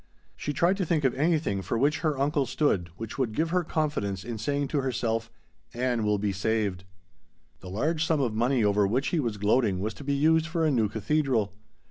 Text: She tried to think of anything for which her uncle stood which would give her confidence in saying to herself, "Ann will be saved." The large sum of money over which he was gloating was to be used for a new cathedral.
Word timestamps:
She 0.35 0.51
tried 0.51 0.77
to 0.77 0.83
think 0.83 1.03
of 1.03 1.13
anything 1.13 1.61
for 1.61 1.77
which 1.77 1.99
her 1.99 2.17
uncle 2.19 2.47
stood 2.47 2.89
which 2.97 3.19
would 3.19 3.35
give 3.35 3.51
her 3.51 3.63
confidence 3.63 4.23
in 4.23 4.39
saying 4.39 4.69
to 4.69 4.81
herself, 4.81 5.29
"Ann 5.75 6.03
will 6.03 6.17
be 6.17 6.31
saved." 6.31 6.85
The 7.59 7.69
large 7.69 8.03
sum 8.03 8.19
of 8.19 8.33
money 8.33 8.63
over 8.63 8.87
which 8.87 9.09
he 9.09 9.19
was 9.19 9.37
gloating 9.37 9.79
was 9.79 9.93
to 9.93 10.03
be 10.03 10.15
used 10.15 10.47
for 10.47 10.65
a 10.65 10.71
new 10.71 10.89
cathedral. 10.89 11.53